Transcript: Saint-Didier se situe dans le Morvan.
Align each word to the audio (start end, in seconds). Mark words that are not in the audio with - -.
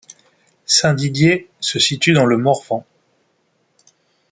Saint-Didier 0.65 1.47
se 1.59 1.77
situe 1.77 2.13
dans 2.13 2.25
le 2.25 2.35
Morvan. 2.37 2.83